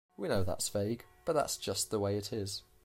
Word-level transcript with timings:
We 0.17 0.27
know 0.27 0.43
that's 0.43 0.67
vague, 0.67 1.05
but 1.25 1.33
that's 1.33 1.57
just 1.57 1.91
the 1.91 1.99
way 1.99 2.17
it 2.17 2.33
is. 2.33 2.63